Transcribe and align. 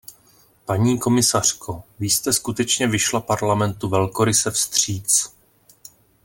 Paní 0.65 0.99
komisařko, 0.99 1.83
vy 1.99 2.09
jste 2.09 2.33
skutečně 2.33 2.87
vyšla 2.87 3.21
Parlamentu 3.21 3.89
velkoryse 3.89 4.51
vstříc. 4.51 5.33